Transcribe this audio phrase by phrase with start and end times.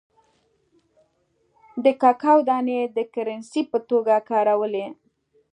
[1.83, 4.85] د ککو دانې د کرنسۍ په توګه کارولې.